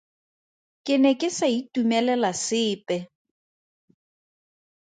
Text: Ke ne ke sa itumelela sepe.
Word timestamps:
Ke 0.89 0.95
ne 1.01 1.11
ke 1.23 1.29
sa 1.37 1.47
itumelela 1.57 2.31
sepe. 2.45 2.97